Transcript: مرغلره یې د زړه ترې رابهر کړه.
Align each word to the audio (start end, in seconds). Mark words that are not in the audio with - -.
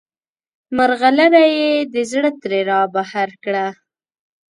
مرغلره 0.77 1.43
یې 1.57 1.71
د 1.93 1.95
زړه 2.11 2.29
ترې 2.41 2.59
رابهر 2.69 3.29
کړه. 3.43 3.65